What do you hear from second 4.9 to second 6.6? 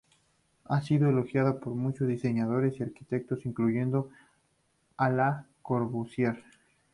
a Le Corbusier.